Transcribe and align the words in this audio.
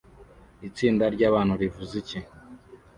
Itsinda 0.67 1.05
ryabantu 1.15 1.53
rivuze 1.61 1.93
iki 2.01 2.19